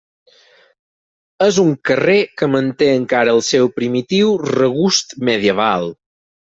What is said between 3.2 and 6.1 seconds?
el seu primitiu regust medieval.